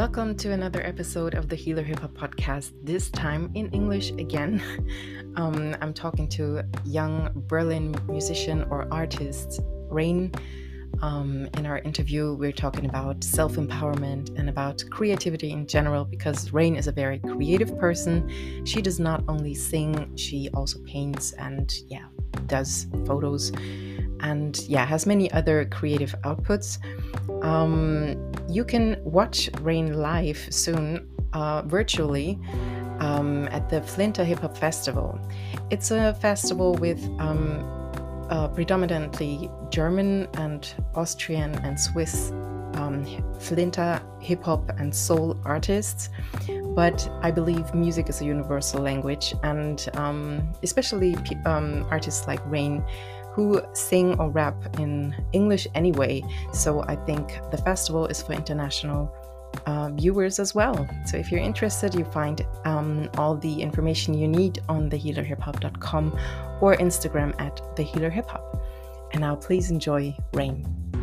[0.00, 4.62] Welcome to another episode of the Healer Hip Hop Podcast, this time in English again.
[5.36, 9.60] Um, I'm talking to young Berlin musician or artist,
[9.90, 10.32] Rayne.
[11.02, 16.52] Um, in our interview, we're talking about self empowerment and about creativity in general because
[16.52, 18.64] Rayne is a very creative person.
[18.64, 22.06] She does not only sing, she also paints and, yeah,
[22.46, 23.52] does photos
[24.22, 26.78] and, yeah, has many other creative outputs.
[27.42, 32.38] Um, you can watch Rayne live soon, uh, virtually,
[33.00, 35.18] um, at the Flinta Hip Hop Festival.
[35.70, 37.64] It's a festival with um,
[38.28, 42.32] uh, predominantly German and Austrian and Swiss
[42.74, 43.04] um,
[43.38, 46.10] Flinta hip hop and soul artists.
[46.74, 52.84] But I believe music is a universal language, and um, especially um, artists like Rayne
[53.32, 56.22] who sing or rap in English anyway.
[56.52, 59.14] So I think the festival is for international
[59.66, 60.88] uh, viewers as well.
[61.06, 66.18] So if you're interested, you find um, all the information you need on thehealerhiphop.com
[66.60, 68.60] or Instagram at thehealerhiphop.
[69.12, 70.99] And now please enjoy Rayne.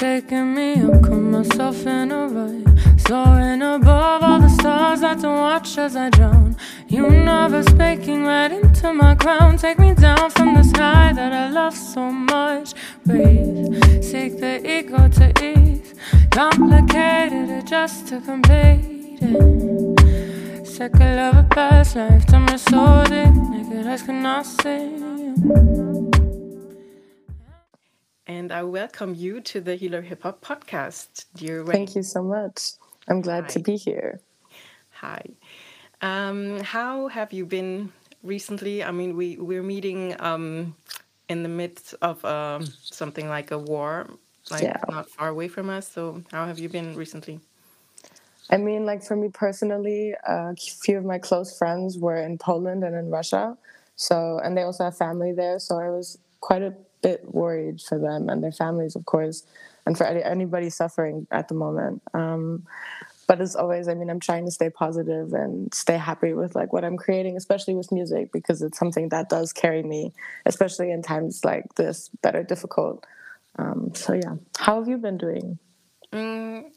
[0.00, 3.00] Shaking me up, cut myself in a rut.
[3.06, 6.56] Soaring above all the stars, I to watch as I drown.
[6.88, 9.58] You Universe breaking right into my crown.
[9.58, 12.72] Take me down from the sky that I love so much.
[13.04, 15.92] Breathe, seek the ego to ease.
[16.30, 20.66] Complicated, it just to complete it.
[20.66, 23.02] Second of a past life, time is so.
[23.02, 26.19] Naked eyes cannot see
[28.30, 31.64] and I welcome you to the Healer Hip Hop podcast, dear.
[31.64, 31.72] Ray.
[31.72, 32.74] Thank you so much.
[33.08, 33.48] I'm glad Hi.
[33.48, 34.20] to be here.
[34.90, 35.24] Hi.
[36.00, 37.92] Um, how have you been
[38.22, 38.84] recently?
[38.84, 40.76] I mean, we we're meeting um,
[41.28, 44.08] in the midst of um, something like a war,
[44.48, 44.80] like yeah.
[44.88, 45.88] not far away from us.
[45.90, 47.40] So, how have you been recently?
[48.48, 52.84] I mean, like for me personally, a few of my close friends were in Poland
[52.84, 53.58] and in Russia.
[53.96, 55.58] So, and they also have family there.
[55.58, 59.44] So I was quite a bit worried for them and their families, of course,
[59.86, 62.02] and for anybody suffering at the moment.
[62.14, 62.66] Um,
[63.26, 66.72] but as always, I mean, I'm trying to stay positive and stay happy with like
[66.72, 70.12] what I'm creating, especially with music, because it's something that does carry me,
[70.46, 73.06] especially in times like this that are difficult.
[73.56, 75.58] Um, so yeah, how have you been doing?
[76.12, 76.72] Mm,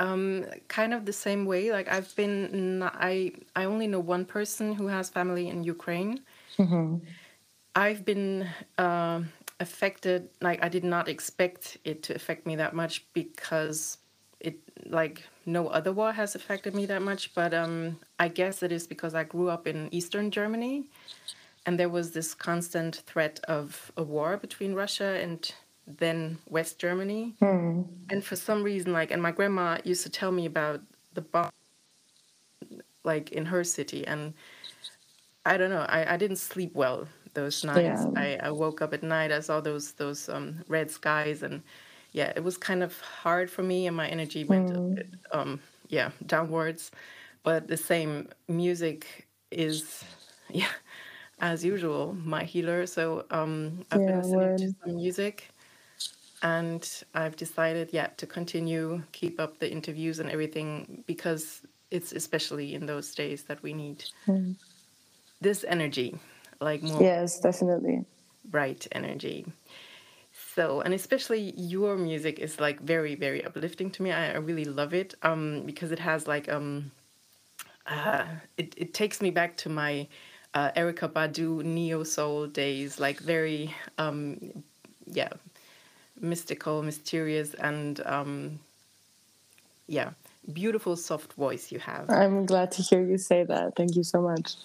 [0.00, 1.70] um, kind of the same way.
[1.70, 6.20] Like I've been, I I only know one person who has family in Ukraine.
[6.58, 6.96] Mm-hmm.
[7.74, 8.48] I've been
[8.78, 9.22] uh,
[9.60, 10.28] affected.
[10.40, 13.98] Like I did not expect it to affect me that much because
[14.40, 17.34] it like no other war has affected me that much.
[17.34, 20.84] But um, I guess it is because I grew up in Eastern Germany,
[21.66, 25.52] and there was this constant threat of a war between Russia and
[25.86, 27.34] then West Germany.
[27.40, 27.82] Hmm.
[28.08, 30.80] And for some reason, like, and my grandma used to tell me about
[31.14, 31.50] the bomb,
[33.04, 34.34] like in her city, and
[35.46, 35.86] I don't know.
[35.88, 38.02] I, I didn't sleep well those nights.
[38.04, 38.10] Yeah.
[38.16, 41.62] I, I woke up at night, I saw those those um, red skies, and
[42.12, 44.94] yeah, it was kind of hard for me, and my energy went mm.
[44.96, 46.90] bit, um, yeah downwards.
[47.42, 50.04] But the same music is
[50.50, 50.72] yeah
[51.40, 52.86] as usual my healer.
[52.86, 54.58] So um, I've yeah, been listening word.
[54.58, 55.50] to some music.
[56.42, 61.60] And I've decided, yeah, to continue, keep up the interviews and everything because
[61.90, 64.56] it's especially in those days that we need mm.
[65.40, 66.18] this energy
[66.60, 68.04] like more yes definitely.
[68.44, 69.46] bright energy.
[70.54, 74.12] So and especially your music is like very very uplifting to me.
[74.12, 76.90] I, I really love it um because it has like um
[77.86, 78.24] uh
[78.56, 80.06] it, it takes me back to my
[80.54, 84.52] uh, Erykah Badu neo soul days like very um
[85.06, 85.28] yeah
[86.20, 88.60] mystical mysterious and um
[89.86, 90.10] yeah
[90.52, 92.10] beautiful soft voice you have.
[92.10, 93.76] I'm glad to hear you say that.
[93.76, 94.56] Thank you so much.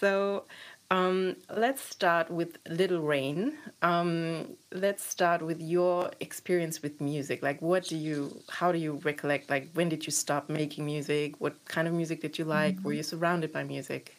[0.00, 0.44] So
[0.90, 3.56] um, let's start with Little Rayne.
[3.82, 7.42] Um, let's start with your experience with music.
[7.42, 9.50] Like, what do you, how do you recollect?
[9.50, 11.34] Like, when did you stop making music?
[11.38, 12.74] What kind of music did you like?
[12.74, 12.84] Mm -hmm.
[12.84, 14.16] Were you surrounded by music?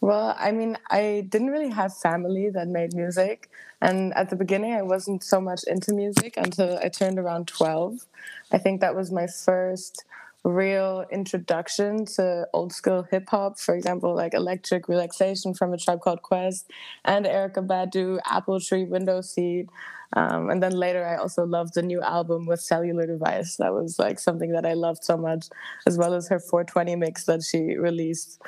[0.00, 3.50] Well, I mean, I didn't really have family that made music.
[3.80, 8.06] And at the beginning, I wasn't so much into music until I turned around 12.
[8.52, 10.04] I think that was my first
[10.44, 16.00] real introduction to old school hip hop, for example, like Electric Relaxation from a Tribe
[16.00, 16.70] Called Quest
[17.04, 19.68] and Erykah Badu, Apple Tree, Window Seat.
[20.16, 23.56] Um, and then later, I also loved the new album with Cellular Device.
[23.56, 25.46] That was like something that I loved so much,
[25.86, 28.40] as well as her 420 mix that she released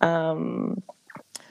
[0.00, 0.82] Um,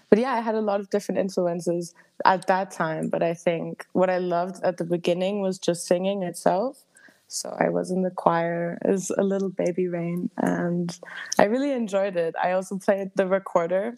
[0.10, 1.94] but yeah, I had a lot of different influences
[2.26, 3.10] at that time.
[3.10, 6.84] But I think what I loved at the beginning was just singing itself.
[7.28, 10.98] So I was in the choir as a little baby Rayne, and
[11.38, 12.36] I really enjoyed it.
[12.42, 13.96] I also played the recorder.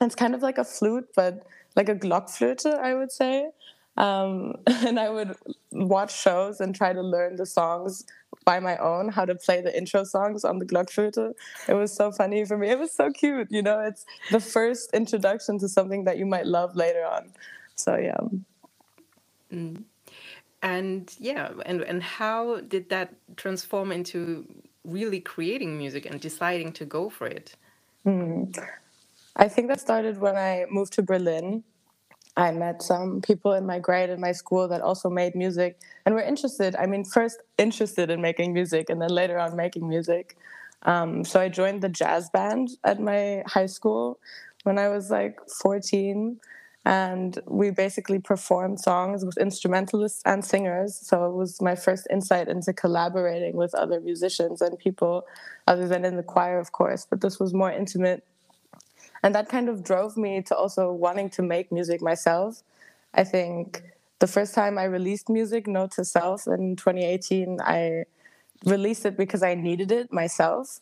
[0.00, 1.44] It's kind of like a flute, but
[1.74, 3.50] like a Blockflöte, I would say.
[3.96, 5.34] Um, and I would
[5.72, 8.04] watch shows and try to learn the songs
[8.44, 11.34] by my own, how to play the intro songs on the Blockflöte.
[11.68, 12.70] It was so funny for me.
[12.70, 13.80] It was so cute, you know.
[13.80, 17.32] It's the first introduction to something that you might love later on.
[17.74, 18.18] So yeah.
[19.52, 19.82] Mm.
[20.62, 24.44] And yeah, and and how did that transform into
[24.84, 27.54] really creating music and deciding to go for it?
[28.04, 28.58] Mm.
[29.36, 31.62] I think that started when I moved to Berlin.
[32.36, 36.14] I met some people in my grade in my school that also made music and
[36.14, 36.74] were interested.
[36.76, 40.36] I mean, first interested in making music and then later on making music.
[40.82, 44.20] Um, so I joined the jazz band at my high school
[44.62, 46.38] when I was like 14
[46.84, 50.96] and we basically performed songs with instrumentalists and singers.
[50.96, 55.26] So it was my first insight into collaborating with other musicians and people
[55.66, 58.24] other than in the choir of course but this was more intimate.
[59.22, 62.62] And that kind of drove me to also wanting to make music myself.
[63.12, 63.82] I think
[64.20, 68.04] the first time i released music note to self in 2018 i
[68.64, 70.80] released it because i needed it myself.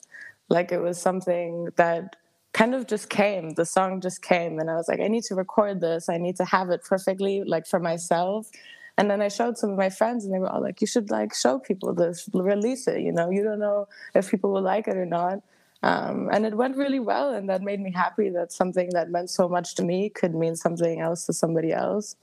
[0.48, 2.16] Like it was something that
[2.56, 3.50] kind of just came.
[3.50, 6.08] The song just came, and I was like, I need to record this.
[6.08, 8.50] I need to have it perfectly, like for myself.
[8.96, 11.10] And then I showed some of my friends, and they were all like, "You should
[11.10, 13.00] like show people this, release it.
[13.02, 15.42] You know, you don't know if people will like it or not."
[15.82, 19.28] Um, and it went really well, and that made me happy that something that meant
[19.28, 22.16] so much to me could mean something else to somebody else.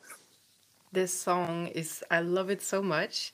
[0.92, 3.34] This song is, I love it so much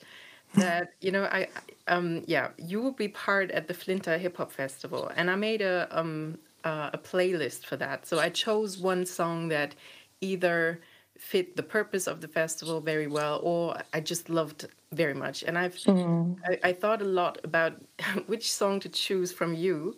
[0.54, 1.48] that you know I
[1.88, 5.62] um yeah you will be part at the Flinta Hip Hop Festival, and I made
[5.62, 8.06] a um uh, a playlist for that.
[8.06, 9.74] So I chose one song that
[10.20, 10.80] either
[11.18, 15.42] fit the purpose of the festival very well or I just loved very much.
[15.42, 16.36] And I've mm.
[16.46, 17.74] I, I thought a lot about
[18.26, 19.96] which song to choose from you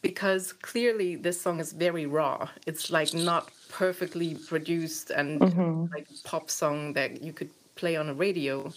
[0.00, 2.48] because clearly this song is very raw.
[2.66, 5.92] It's like not perfectly produced and mm-hmm.
[5.94, 8.72] like pop song that you could play on a radio.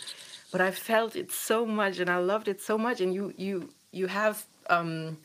[0.51, 3.69] But I felt it so much and I loved it so much and you you
[3.91, 5.17] you have um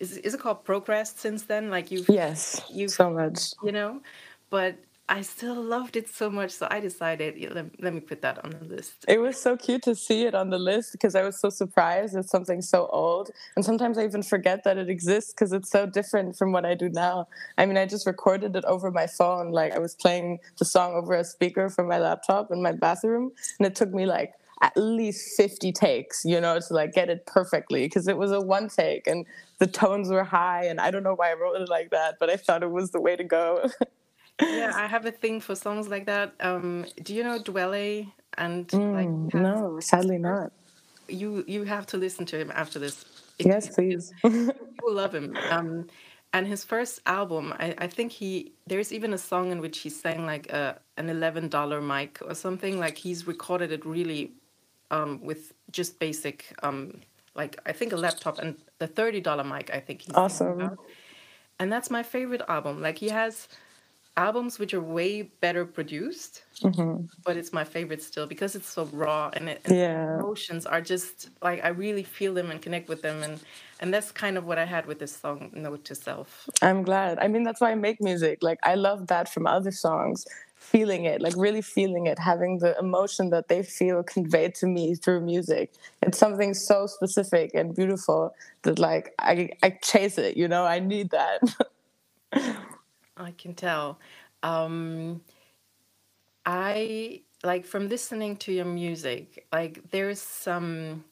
[0.00, 1.70] is is it called progress since then?
[1.70, 4.00] Like you've yes, you so much, you know,
[4.50, 4.76] but
[5.08, 8.44] I still loved it so much, so I decided yeah, let, let me put that
[8.44, 9.04] on the list.
[9.06, 12.16] It was so cute to see it on the list because I was so surprised
[12.16, 15.86] it's something so old, and sometimes I even forget that it exists because it's so
[15.86, 17.28] different from what I do now.
[17.56, 20.94] I mean, I just recorded it over my phone, like I was playing the song
[20.94, 24.76] over a speaker from my laptop in my bathroom, and it took me like at
[24.76, 28.68] least 50 takes, you know, to like get it perfectly because it was a one
[28.68, 29.26] take and
[29.58, 30.64] the tones were high.
[30.64, 32.90] And I don't know why I wrote it like that, but I thought it was
[32.90, 33.70] the way to go.
[34.40, 36.32] yeah, I have a thing for songs like that.
[36.40, 38.10] Um, do you know Dwele?
[38.38, 40.52] And mm, like, no, sadly not.
[41.08, 43.04] You you have to listen to him after this.
[43.38, 44.12] It, yes, please.
[44.24, 45.36] you will love him.
[45.50, 45.86] Um,
[46.32, 49.88] and his first album, I, I think he there's even a song in which he
[49.88, 52.78] sang like a, an eleven dollar mic or something.
[52.78, 54.32] Like he's recorded it really
[54.90, 57.00] um, with just basic, um,
[57.34, 59.70] like I think a laptop and the thirty dollar mic.
[59.72, 60.76] I think he's awesome.
[61.58, 62.82] And that's my favorite album.
[62.82, 63.48] Like he has
[64.16, 67.04] albums which are way better produced, mm-hmm.
[67.24, 70.18] but it's my favorite still because it's so raw and, it, and yeah.
[70.18, 73.40] emotions are just like I really feel them and connect with them and
[73.80, 76.48] and that's kind of what I had with this song Note to Self.
[76.62, 77.18] I'm glad.
[77.18, 78.38] I mean that's why I make music.
[78.42, 82.76] Like I love that from other songs feeling it, like really feeling it, having the
[82.78, 85.72] emotion that they feel conveyed to me through music.
[86.02, 90.80] It's something so specific and beautiful that like I I chase it, you know, I
[90.80, 91.40] need that.
[93.16, 93.98] I can tell.
[94.42, 95.20] Um
[96.44, 101.04] I like from listening to your music, like there's some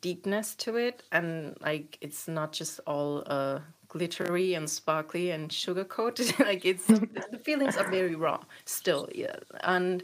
[0.00, 3.60] deepness to it and like it's not just all uh
[3.90, 6.34] glittery and sparkly and sugar coated.
[6.40, 9.08] like it's the feelings are very raw still.
[9.14, 10.02] Yeah, and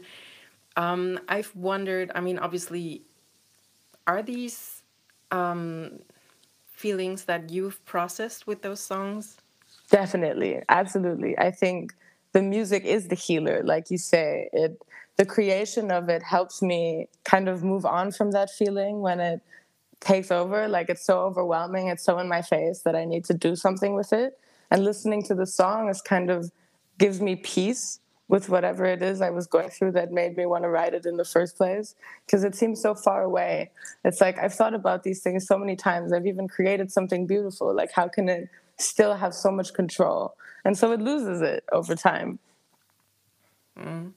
[0.77, 2.11] um, I've wondered.
[2.15, 3.03] I mean, obviously,
[4.07, 4.83] are these
[5.31, 5.99] um,
[6.67, 9.37] feelings that you've processed with those songs?
[9.89, 11.37] Definitely, absolutely.
[11.39, 11.93] I think
[12.33, 14.49] the music is the healer, like you say.
[14.53, 14.81] It
[15.17, 19.41] the creation of it helps me kind of move on from that feeling when it
[19.99, 20.67] takes over.
[20.67, 23.93] Like it's so overwhelming, it's so in my face that I need to do something
[23.95, 24.37] with it.
[24.69, 26.51] And listening to the song is kind of
[26.97, 30.63] gives me peace with whatever it is I was going through that made me want
[30.63, 33.71] to write it in the first place because it seems so far away.
[34.03, 36.11] It's like I've thought about these things so many times.
[36.11, 37.73] I've even created something beautiful.
[37.73, 40.35] Like, how can it still have so much control.
[40.63, 42.39] And so it loses it over time.
[43.77, 44.13] Mm.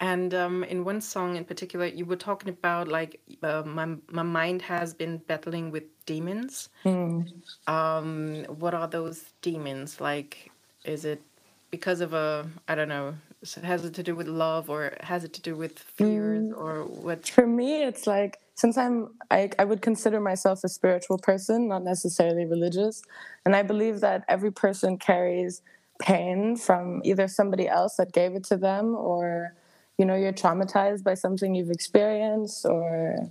[0.00, 4.22] And um, in one song in particular, you were talking about like uh, my my
[4.22, 6.68] mind has been battling with demons.
[6.84, 7.32] Mm.
[7.66, 10.00] Um, what are those demons?
[10.00, 10.50] Like,
[10.84, 11.22] is it
[11.70, 13.14] because of a I don't know?
[13.62, 16.58] Has it to do with love, or has it to do with fears, Mm.
[16.58, 17.26] or what?
[17.28, 21.84] For me, it's like since I'm, I, I would consider myself a spiritual person, not
[21.84, 23.02] necessarily religious,
[23.44, 25.62] and I believe that every person carries
[26.00, 29.54] pain from either somebody else that gave it to them, or
[29.98, 33.28] you know, you're traumatized by something you've experienced, or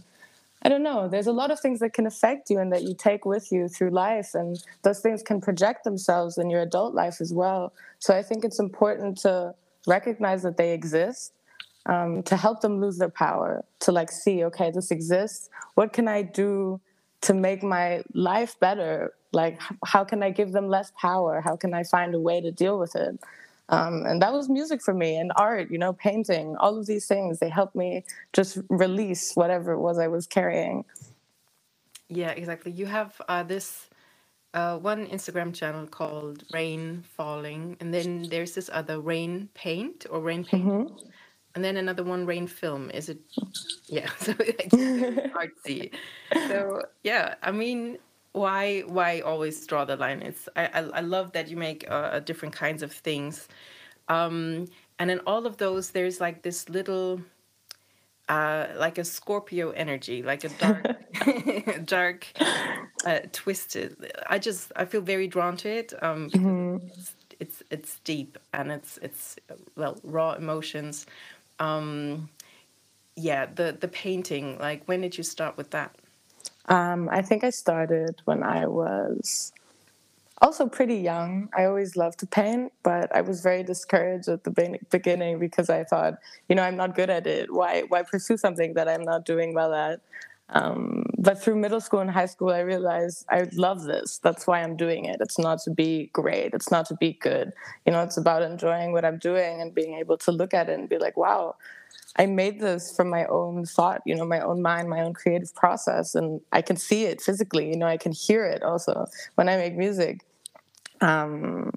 [0.61, 1.07] I don't know.
[1.07, 3.67] There's a lot of things that can affect you and that you take with you
[3.67, 7.73] through life, and those things can project themselves in your adult life as well.
[7.99, 9.53] So I think it's important to
[9.87, 11.33] recognize that they exist
[11.85, 16.07] um, to help them lose their power to like see okay this exists what can
[16.07, 16.79] i do
[17.21, 21.73] to make my life better like how can i give them less power how can
[21.73, 23.19] i find a way to deal with it
[23.69, 27.07] um, and that was music for me and art you know painting all of these
[27.07, 28.03] things they helped me
[28.33, 30.85] just release whatever it was i was carrying
[32.09, 32.71] Yeah, exactly.
[32.71, 33.89] You have uh, this
[34.53, 40.21] uh, one Instagram channel called Rayne Falling, and then there's this other Rayne Paint or
[40.21, 40.91] Rayne Paint,
[41.55, 42.91] and then another one Rayne Film.
[42.91, 43.19] Is it?
[43.87, 44.75] Yeah, so it's
[45.33, 45.91] artsy.
[46.47, 47.97] So yeah, I mean,
[48.35, 50.21] why why always draw the line?
[50.21, 53.47] It's I I, I love that you make uh, different kinds of things,
[54.07, 54.67] um,
[54.99, 57.21] and in all of those, there's like this little
[58.29, 62.27] uh, like a Scorpio energy, like a dark, dark,
[63.05, 64.11] uh, twisted.
[64.29, 68.71] I just I feel very drawn to it um, because it's, it's it's deep and
[68.71, 71.05] it's it's uh, well raw emotions.
[71.59, 72.29] Um,
[73.15, 74.59] yeah, the the painting.
[74.59, 75.95] Like, when did you start with that?
[76.67, 79.53] Um, I think I started when I was
[80.41, 81.49] also pretty young.
[81.57, 85.83] I always loved to paint, but I was very discouraged at the beginning because I
[85.83, 86.15] thought,
[86.49, 87.53] you know, I'm not good at it.
[87.53, 90.01] Why why pursue something that I'm not doing well at?
[90.49, 94.19] Um, but through middle school and high school, I realized I love this.
[94.19, 95.17] That's why I'm doing it.
[95.19, 96.53] It's not to be great.
[96.53, 97.51] It's not to be good.
[97.85, 100.77] You know, it's about enjoying what I'm doing and being able to look at it
[100.77, 101.55] and be like, wow,
[102.17, 105.53] I made this from my own thought, you know, my own mind, my own creative
[105.53, 107.69] process, and I can see it physically.
[107.69, 110.21] You know, I can hear it also when I make music.
[111.01, 111.71] Um,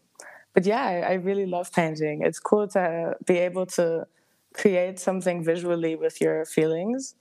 [0.55, 2.23] but yeah, I, I really love painting.
[2.23, 4.07] It's cool to be able to
[4.55, 7.15] create something visually with your feelings.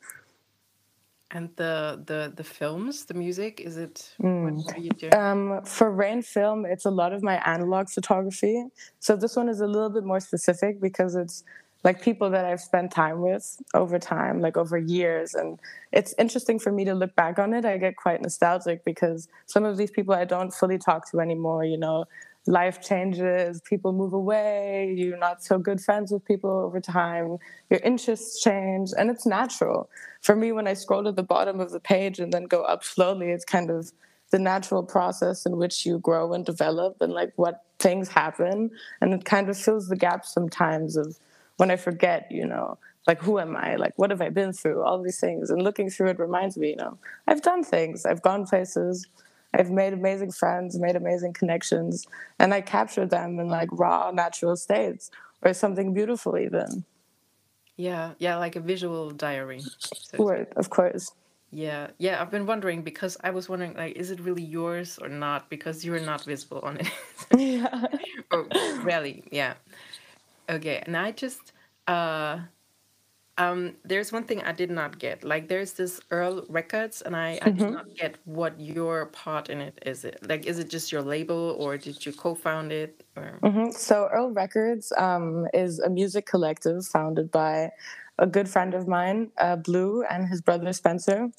[1.32, 4.14] And the the the films, the music, is it?
[4.22, 4.64] Mm.
[4.64, 5.14] What are you doing?
[5.14, 8.64] Um, for Rayne film, it's a lot of my analog photography.
[9.00, 11.44] So this one is a little bit more specific because it's
[11.84, 15.34] like people that I've spent time with over time, like over years.
[15.34, 15.60] And
[15.92, 17.66] it's interesting for me to look back on it.
[17.66, 21.64] I get quite nostalgic because some of these people I don't fully talk to anymore.
[21.64, 22.06] You know,
[22.48, 27.38] life changes, people move away, you're not so good friends with people over time,
[27.70, 29.90] your interests change, and it's natural.
[30.22, 32.84] For me, when I scroll to the bottom of the page and then go up
[32.84, 33.92] slowly, it's kind of
[34.32, 38.72] the natural process in which you grow and develop and like what things happen.
[39.02, 41.18] And it kind of fills the gaps sometimes of
[41.58, 43.76] when I forget, you know, like who am I?
[43.76, 44.84] Like what have I been through?
[44.84, 45.50] All these things.
[45.50, 46.98] And looking through it reminds me, you know,
[47.28, 49.08] I've done things, I've gone places,
[49.54, 52.06] I've made amazing friends, made amazing connections,
[52.40, 55.10] and I captured them in like raw, natural states
[55.42, 56.86] or something beautiful even.
[57.78, 59.62] Yeah, yeah, like a visual diary.
[59.62, 61.12] So Word, of course.
[61.52, 65.08] Yeah, yeah, I've been wondering because I was wondering like is it really yours or
[65.08, 66.92] not because you're not visible on it.
[67.38, 67.86] yeah.
[68.32, 68.48] or
[68.82, 69.54] rarely, yeah.
[70.50, 71.54] Okay, and I just
[71.88, 72.40] uh
[73.38, 75.24] um there's one thing I did not get.
[75.24, 79.62] Like there's this Earl Records and I I did not get what your part in
[79.62, 80.20] it is it.
[80.28, 83.74] Like is it just your label or did you co-found it or Mhm.
[83.74, 87.72] So Earl Records um, is a music collective founded by
[88.20, 91.30] a good friend of mine, uh, Blue, and his brother Spencer,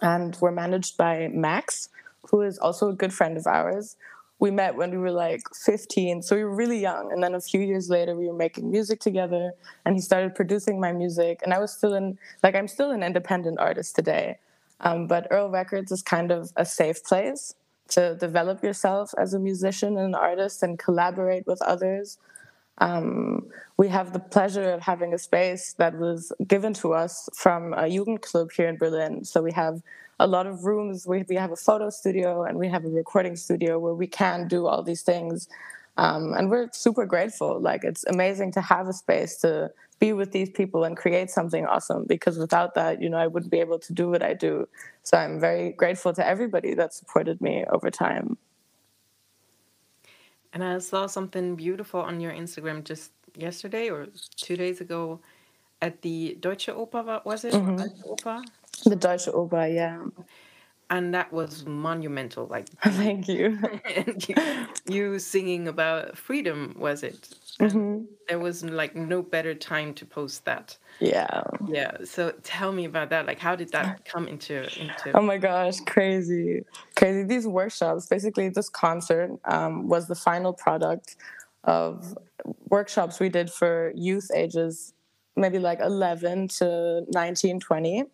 [0.00, 1.90] and we're managed by Max,
[2.30, 3.96] who is also a good friend of ours.
[4.38, 7.10] We met when we were like 15, so we were really young.
[7.10, 9.52] And then a few years later, we were making music together,
[9.84, 11.40] and he started producing my music.
[11.42, 14.38] And I was still in, like, I'm still an independent artist today.
[14.80, 17.54] Um, but Earl Records is kind of a safe place
[17.88, 22.18] to develop yourself as a musician and an artist and collaborate with others.
[22.78, 27.72] Um, we have the pleasure of having a space that was given to us from
[27.74, 29.24] a Jugendclub here in Berlin.
[29.24, 29.82] So we have
[30.20, 31.06] a lot of rooms.
[31.06, 34.48] We, we have a photo studio and we have a recording studio where we can
[34.48, 35.48] do all these things.
[35.96, 37.60] Um, and we're super grateful.
[37.60, 41.66] Like, it's amazing to have a space to be with these people and create something
[41.66, 44.68] awesome because without that, you know, I wouldn't be able to do what I do.
[45.04, 48.36] So I'm very grateful to everybody that supported me over time.
[50.56, 55.20] And I saw something beautiful on your Instagram just yesterday or two days ago
[55.82, 57.52] at the Deutsche Oper, was it?
[57.52, 57.78] Mhm.
[57.78, 58.42] Alte Oper?
[58.84, 60.00] The Deutsche Oper, yeah.
[60.90, 62.46] And that was monumental.
[62.46, 63.58] Like, Thank you.
[64.28, 67.28] you, you singing about freedom, was it?
[67.60, 70.76] And hmm there was like no better time to post that.
[70.98, 71.42] Yeah.
[71.68, 71.92] Yeah.
[72.04, 73.24] So tell me about that.
[73.26, 75.16] Like, how did that come into into?
[75.16, 76.64] Oh my gosh, crazy,
[76.96, 77.22] crazy.
[77.24, 81.16] These workshops, basically, this concert um, was the final product
[81.64, 82.16] of
[82.68, 84.92] workshops we did for youth ages,
[85.36, 88.04] maybe like 11 to 19, 20.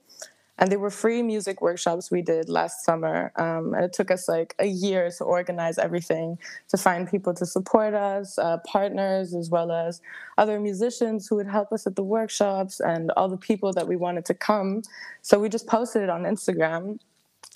[0.59, 3.33] And they were free music workshops we did last summer.
[3.37, 7.47] Um, and it took us like a year to organize everything, to find people to
[7.47, 10.03] support us, uh, partners, as well as
[10.37, 13.97] other musicians who would help us at the workshops and all the people that we
[13.97, 14.83] wanted to come.
[15.23, 16.99] So we just posted it on Instagram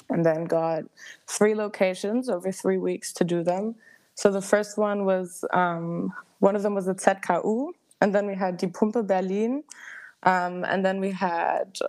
[0.09, 0.85] and then got
[1.27, 3.75] three locations over three weeks to do them.
[4.15, 8.35] So the first one was um, one of them was the ZKU, and then we
[8.35, 9.63] had Die Pumpe Berlin,
[10.23, 11.77] um, and then we had.
[11.83, 11.89] Uh,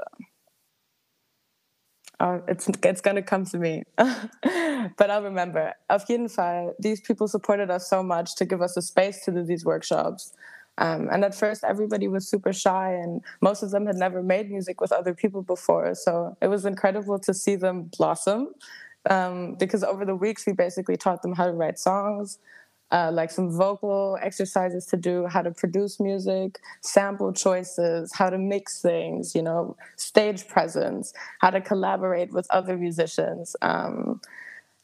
[2.19, 5.73] it's it's gonna come to me, but I'll remember.
[5.89, 9.31] Auf jeden Fall, these people supported us so much to give us a space to
[9.31, 10.33] do these workshops.
[10.79, 14.49] Um, and at first, everybody was super shy, and most of them had never made
[14.51, 15.95] music with other people before.
[15.95, 18.49] So it was incredible to see them blossom.
[19.09, 22.39] Um, because over the weeks, we basically taught them how to write songs,
[22.91, 28.37] uh, like some vocal exercises to do, how to produce music, sample choices, how to
[28.37, 33.55] mix things, you know, stage presence, how to collaborate with other musicians.
[33.61, 34.21] Um,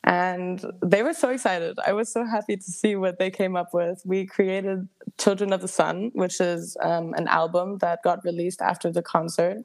[0.04, 1.78] and they were so excited.
[1.86, 4.02] I was so happy to see what they came up with.
[4.06, 8.92] We created Children of the Sun, which is um, an album that got released after
[8.92, 9.64] the concert.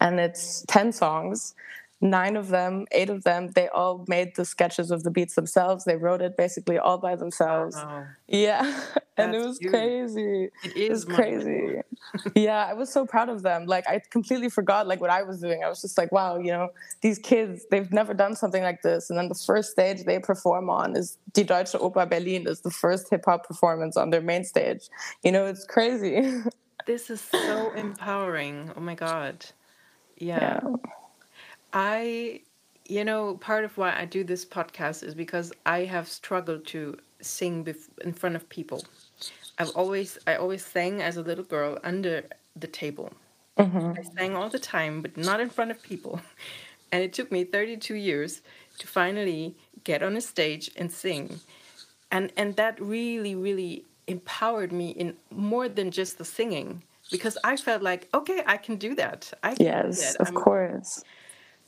[0.00, 1.54] And it's 10 songs.
[2.00, 5.84] Nine of them, eight of them, they all made the sketches of the beats themselves.
[5.84, 7.74] They wrote it basically all by themselves.
[7.76, 8.04] Wow.
[8.28, 8.80] Yeah.
[9.16, 9.70] and it was huge.
[9.70, 10.50] crazy.
[10.62, 11.80] It is It crazy.
[12.34, 13.64] yeah, I was so proud of them.
[13.64, 15.64] Like I completely forgot like what I was doing.
[15.64, 16.68] I was just like, wow, you know,
[17.00, 19.08] these kids, they've never done something like this.
[19.08, 22.70] And then the first stage they perform on is Die Deutsche Oper Berlin is the
[22.70, 24.88] first hip hop performance on their main stage.
[25.24, 26.42] You know, it's crazy.
[26.86, 28.70] This is so empowering.
[28.76, 29.44] Oh my God.
[30.18, 30.60] Yeah.
[30.62, 30.76] yeah.
[31.72, 32.40] I,
[32.88, 36.96] you know, part of why I do this podcast is because I have struggled to
[37.20, 38.84] sing bef- in front of people.
[39.58, 42.24] I've always, I always sang as a little girl under
[42.54, 43.12] the table.
[43.58, 43.98] Mm-hmm.
[43.98, 46.20] I sang all the time, but not in front of people.
[46.92, 48.42] And it took me 32 years
[48.78, 51.40] to finally get on a stage and sing.
[52.12, 56.84] And and that really, really empowered me in more than just the singing.
[57.10, 59.32] Because I felt like, okay, I can do that.
[59.42, 60.20] I can do Yes, that.
[60.20, 61.02] of I'm- course.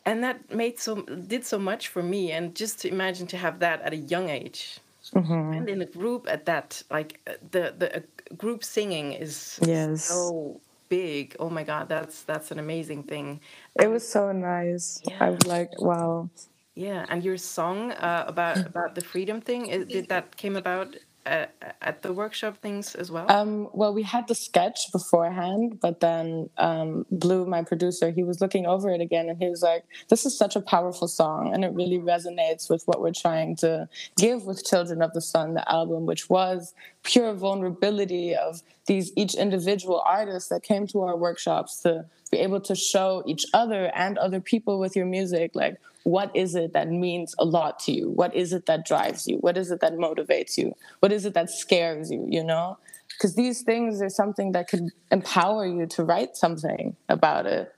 [0.09, 3.61] And that made so did so much for me and just to imagine to have
[3.61, 4.81] that at a young age
[5.15, 5.55] Mm-hmm.
[5.55, 8.01] and in a group at that like uh, the the uh,
[8.37, 10.05] group singing is Yes.
[10.07, 13.41] so big oh my god that's that's an amazing thing
[13.81, 15.03] It was so nice.
[15.21, 16.31] I was like, wow.
[16.77, 20.97] yeah and your song uh, about about the freedom thing is, did that came about
[21.27, 23.31] at, the workshop things as well?
[23.31, 28.41] Um, well, we had the sketch beforehand, but then um, Blue, my producer, he was
[28.41, 31.65] looking over it again and he was like, This is such a powerful song, and
[31.65, 35.71] it really resonates with what we're trying to give with Children of the Sun, the
[35.71, 36.75] album, which was
[37.09, 42.61] pure vulnerability of these each individual artists that came to our workshops to be able
[42.61, 46.89] to show each other and other people with your music, like, what is it that
[46.89, 48.11] means a lot to you?
[48.11, 49.39] What is it that drives you?
[49.39, 50.75] What is it that motivates you?
[51.01, 52.79] What is it that scares you, you know?
[53.09, 57.75] Because these things are something that could empower you to write something about it.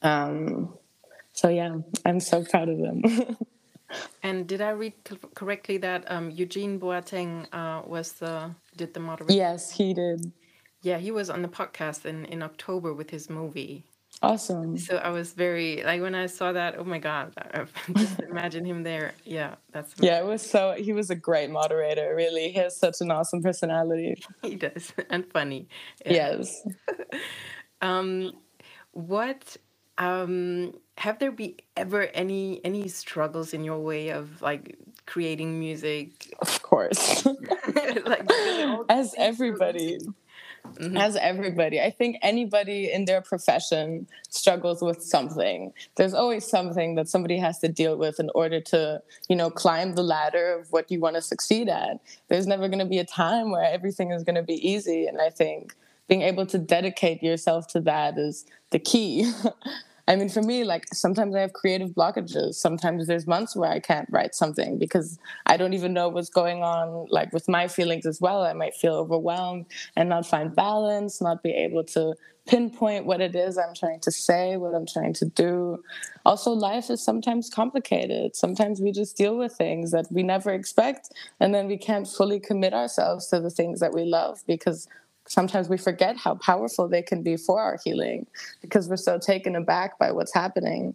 [0.00, 0.74] Um,
[1.34, 3.02] so, yeah, I'm so proud of them.
[4.22, 9.00] and did i read co- correctly that um, eugene boateng uh, was the did the
[9.00, 10.32] moderation yes, he did.
[10.82, 13.84] yeah he was on the podcast in in october with his movie
[14.22, 14.78] Awesome.
[14.78, 16.78] So I was very like when I saw that.
[16.78, 17.32] Oh my god!
[17.36, 19.12] I- Just imagine him there.
[19.24, 22.48] Yeah, that's Yeah, it was so, he was a great moderator, really.
[22.52, 24.22] He has such an awesome personality.
[24.42, 25.68] he does and funny.
[26.06, 26.12] Yeah.
[26.38, 26.66] Yes.
[27.82, 28.32] Um,
[28.92, 29.56] what
[29.98, 36.34] um have there be ever any any struggles in your way of like creating music?
[36.40, 37.26] Of course.
[38.06, 40.00] like do they all as everybody
[40.78, 40.98] Mhm.
[40.98, 47.08] as everybody i think anybody in their profession struggles with something there's always something that
[47.08, 50.90] somebody has to deal with in order to you know climb the ladder of what
[50.90, 54.24] you want to succeed at there's never going to be a time where everything is
[54.24, 55.74] going to be easy and i think
[56.08, 59.30] being able to dedicate yourself to that is the key
[60.06, 62.54] I mean, for me, like sometimes I have creative blockages.
[62.54, 66.62] Sometimes there's months where I can't write something because I don't even know what's going
[66.62, 68.42] on, like with my feelings as well.
[68.42, 72.14] I might feel overwhelmed and not find balance, not be able to
[72.46, 75.82] pinpoint what it is I'm trying to say, what I'm trying to do.
[76.26, 78.36] Also, life is sometimes complicated.
[78.36, 82.40] Sometimes we just deal with things that we never expect, and then we can't fully
[82.40, 84.86] commit ourselves to the things that we love because
[85.26, 88.26] sometimes we forget how powerful they can be for our healing
[88.60, 90.94] because we're so taken aback by what's happening.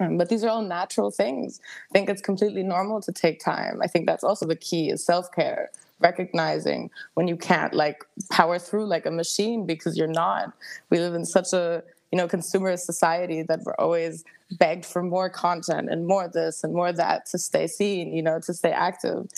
[0.00, 1.60] Um, but these are all natural things.
[1.90, 3.80] I think it's completely normal to take time.
[3.82, 8.58] I think that's also the key is self care, recognizing when you can't like power
[8.58, 10.52] through like a machine because you're not.
[10.90, 14.24] We live in such a you know consumerist society that we're always
[14.58, 18.40] begged for more content and more this and more that to stay seen, you know,
[18.40, 19.28] to stay active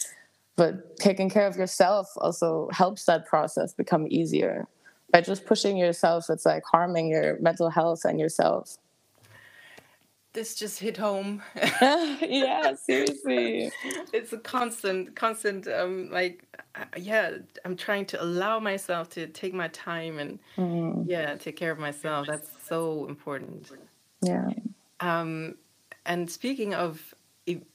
[0.57, 4.66] but taking care of yourself also helps that process become easier.
[5.12, 8.79] By just pushing yourself it's like harming your mental health and yourself.
[10.33, 11.42] This just hit home.
[12.21, 13.71] Yeah seriously.
[14.12, 16.42] It's a constant constant um like
[16.75, 17.31] uh, yeah
[17.64, 21.05] i'm trying to allow myself to take my time and mm.
[21.07, 22.27] yeah take care of myself.
[22.27, 23.71] That's so important.
[24.23, 24.49] Yeah.
[25.01, 25.57] Um
[26.07, 27.14] and speaking of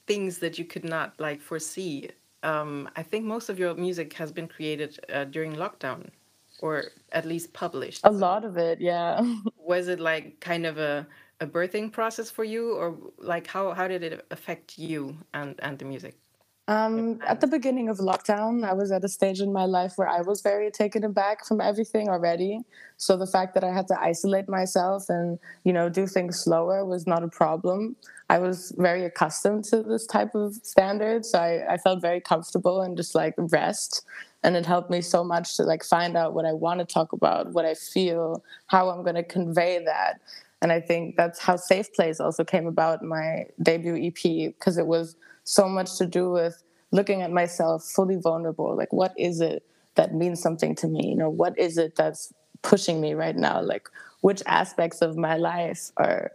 [0.06, 2.10] things that you could not like foresee
[2.42, 6.10] um, I think most of your music has been created uh, during lockdown,
[6.58, 8.04] or at least published.
[8.04, 9.20] A lot of it, yeah.
[9.56, 11.06] Was it like kind of a,
[11.40, 15.78] a birthing process for you, or like how, how did it affect you and, and
[15.78, 16.21] the music?
[16.68, 20.08] Um, at the beginning of lockdown, I was at a stage in my life where
[20.08, 22.60] I was very taken aback from everything already.
[22.98, 26.84] So the fact that I had to isolate myself and you know do things slower
[26.84, 27.96] was not a problem.
[28.30, 32.80] I was very accustomed to this type of standard, so I, I felt very comfortable
[32.80, 34.04] and just like rest.
[34.44, 37.12] And it helped me so much to like find out what I want to talk
[37.12, 40.20] about, what I feel, how I'm going to convey that.
[40.62, 44.86] And I think that's how Safe Place also came about, my debut EP, because it
[44.86, 48.76] was so much to do with looking at myself fully vulnerable.
[48.76, 51.08] Like, what is it that means something to me?
[51.08, 53.62] You know, what is it that's pushing me right now?
[53.62, 53.88] Like,
[54.20, 56.32] which aspects of my life are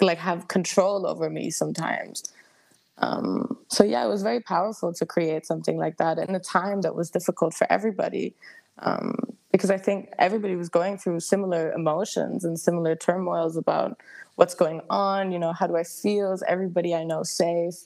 [0.00, 2.24] like have control over me sometimes?
[2.98, 6.82] Um, so yeah, it was very powerful to create something like that in a time
[6.82, 8.34] that was difficult for everybody.
[8.78, 9.16] Um,
[9.52, 14.00] because I think everybody was going through similar emotions and similar turmoils about
[14.34, 15.30] what's going on.
[15.30, 16.32] You know, how do I feel?
[16.32, 17.76] Is everybody I know safe?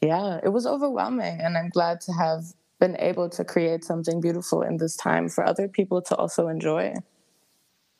[0.00, 1.40] yeah, it was overwhelming.
[1.40, 2.44] And I'm glad to have
[2.78, 6.94] been able to create something beautiful in this time for other people to also enjoy.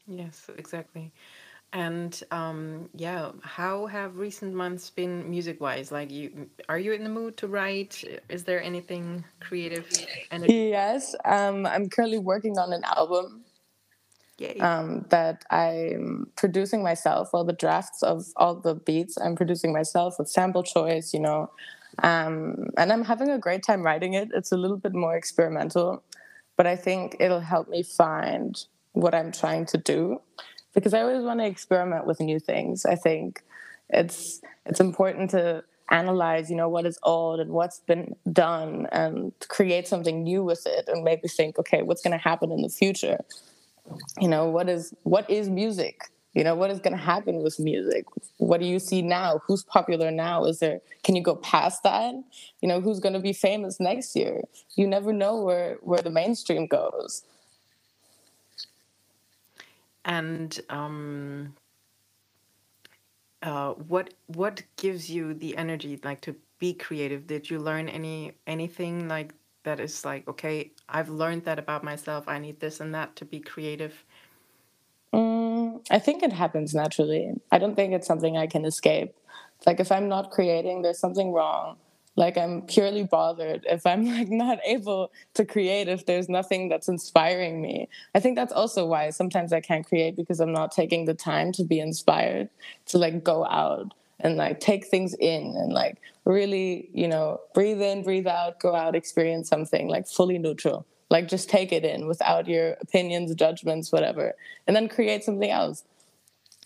[0.07, 1.13] Yes, exactly.
[1.73, 5.93] And um, yeah, how have recent months been music wise?
[5.93, 8.03] Like, you are you in the mood to write?
[8.29, 9.87] Is there anything creative?
[10.31, 13.45] Yes, um, I'm currently working on an album
[14.61, 17.31] um, that I'm producing myself.
[17.33, 21.51] All the drafts of all the beats I'm producing myself with sample choice, you know,
[22.03, 24.29] um, and I'm having a great time writing it.
[24.35, 26.03] It's a little bit more experimental,
[26.57, 28.57] but I think it'll help me find
[28.93, 30.21] what I'm trying to do
[30.77, 32.85] because I always want to experiment with new things.
[32.87, 33.43] I think
[33.89, 39.33] it's it's important to analyze, you know, what is old and what's been done and
[39.49, 42.69] create something new with it and maybe think, okay, what's going to happen in the
[42.69, 43.19] future?
[44.21, 46.11] You know, what is what is music?
[46.37, 48.05] you know what is going to happen with music
[48.37, 52.15] what do you see now who's popular now is there can you go past that
[52.61, 54.43] you know who's going to be famous next year
[54.77, 57.23] you never know where where the mainstream goes
[60.07, 61.55] and um
[63.43, 68.33] uh what what gives you the energy like to be creative did you learn any
[68.47, 72.95] anything like that is like okay i've learned that about myself i need this and
[72.95, 74.05] that to be creative
[75.15, 77.33] Mm, I think it happens naturally.
[77.53, 79.15] I don't think it's something I can escape.
[79.67, 81.79] Like if I'm not creating, there's something wrong.
[82.17, 86.89] Like I'm purely bothered if I'm like not able to create if there's nothing that's
[86.89, 87.89] inspiring me.
[88.15, 91.53] I think that's also why sometimes I can't create because I'm not taking the time
[91.53, 92.49] to be inspired
[92.87, 97.83] to like go out and like take things in and like really, you know, breathe
[97.83, 102.07] in, breathe out, go out, experience something like fully neutral like just take it in
[102.07, 104.35] without your opinions judgments whatever
[104.67, 105.85] and then create something else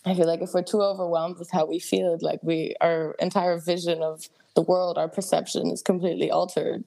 [0.05, 3.59] i feel like if we're too overwhelmed with how we feel like we our entire
[3.59, 6.83] vision of the world our perception is completely altered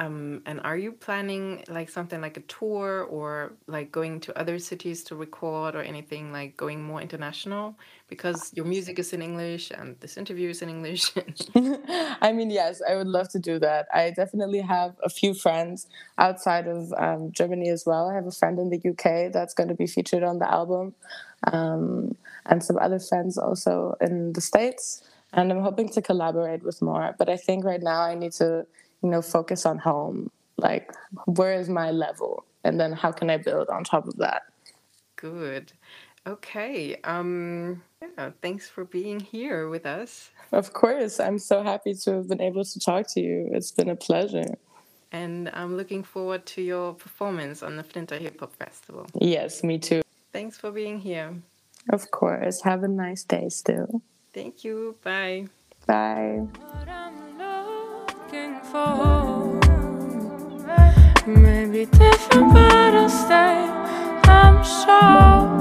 [0.00, 4.58] um, and are you planning like something like a tour or like going to other
[4.58, 7.76] cities to record or anything like going more international?
[8.08, 11.12] Because your music is in English and this interview is in English.
[11.54, 13.88] I mean, yes, I would love to do that.
[13.92, 15.86] I definitely have a few friends
[16.16, 18.08] outside of um, Germany as well.
[18.08, 20.94] I have a friend in the UK that's going to be featured on the album,
[21.52, 25.02] um, and some other friends also in the States.
[25.34, 27.14] And I'm hoping to collaborate with more.
[27.18, 28.66] But I think right now I need to
[29.02, 30.30] you know focus on home
[30.62, 30.92] like
[31.24, 32.44] where is my level?
[32.64, 34.42] And then how can i build on top of that?
[35.16, 35.72] Good.
[36.26, 40.30] Okay um yeah, thanks for being here with us.
[40.52, 43.48] Of course i'm so happy to have been able to talk to you.
[43.52, 44.54] It's been a pleasure.
[45.12, 49.06] And i'm looking forward to your performance on the Flinta hip hop festival.
[49.20, 50.02] Yes me too.
[50.32, 51.34] Thanks for being here.
[51.88, 52.60] Of course.
[52.62, 54.02] Have a nice day still.
[54.32, 54.96] Thank you.
[55.02, 55.46] Bye.
[55.86, 56.46] Bye
[58.30, 59.58] for
[61.26, 63.66] Maybe different, but I'll stay.
[64.30, 65.59] I'm sure.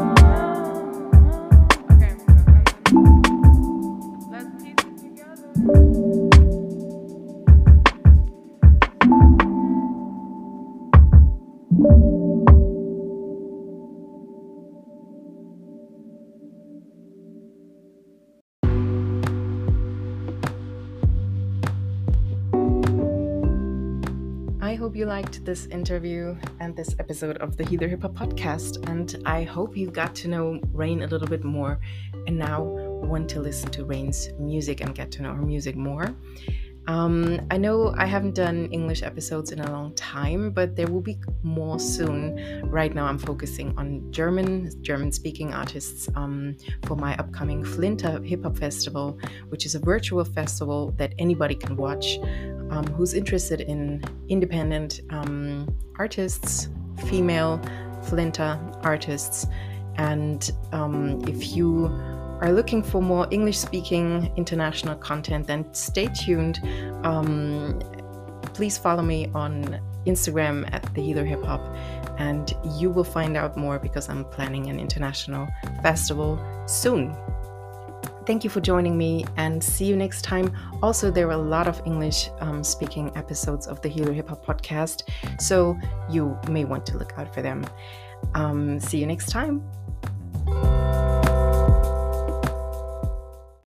[25.10, 28.88] Liked this interview and this episode of the Hip Hop podcast.
[28.88, 31.80] And I hope you got to know Rayne a little bit more
[32.28, 36.16] and now want to listen to Rayne's music and get to know her music more.
[36.88, 41.02] Um, I know I haven't done English episodes in a long time, but there will
[41.02, 42.70] be more soon.
[42.70, 48.44] Right now, I'm focusing on German, German speaking artists um, for my upcoming Flinta Hip
[48.44, 49.20] Hop Festival,
[49.50, 52.20] which is a virtual festival that anybody can watch
[52.70, 56.70] um, who's interested in independent um, artists,
[57.08, 57.60] female
[58.04, 59.46] Flinta artists.
[59.98, 61.88] And um, if you
[62.42, 66.60] are looking for more English speaking international content, then stay tuned.
[67.04, 67.80] Um,
[68.54, 71.62] please follow me on Instagram at the Healer Hip Hop,
[72.18, 75.48] and you will find out more because I'm planning an international
[75.82, 77.16] festival soon.
[78.30, 80.56] Thank you for joining me and see you next time.
[80.84, 84.46] Also, there are a lot of English um, speaking episodes of the Healer Hip Hop
[84.46, 85.02] podcast,
[85.42, 85.76] so
[86.12, 87.66] you may want to look out for them.
[88.36, 89.64] Um, see you next time.